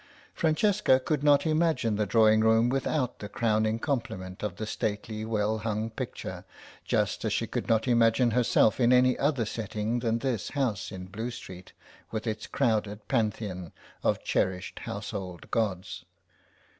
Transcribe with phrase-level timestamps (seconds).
[0.33, 5.59] Francesca could not imagine the drawing room without the crowning complement of the stately well
[5.59, 6.43] hung picture,
[6.83, 11.05] just as she could not imagine herself in any other setting than this house in
[11.05, 11.73] Blue Street
[12.09, 16.03] with its crowded Pantheon of cherished household gods.